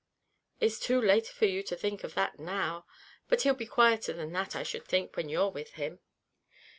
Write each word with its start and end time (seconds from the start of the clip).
"It's 0.59 0.79
too 0.79 0.99
late 0.99 1.27
for 1.27 1.45
you 1.45 1.61
to 1.61 1.75
think 1.75 2.03
of 2.03 2.15
that 2.15 2.39
now; 2.39 2.87
but 3.27 3.43
he'll 3.43 3.53
be 3.53 3.67
quieter 3.67 4.13
than 4.13 4.31
that, 4.31 4.55
I 4.55 4.63
should 4.63 4.87
think, 4.87 5.15
when 5.15 5.29
you're 5.29 5.51
with 5.51 5.73
him." 5.73 5.99